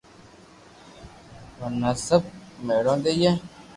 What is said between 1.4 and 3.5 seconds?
ورنہ سب ميڙون ديئي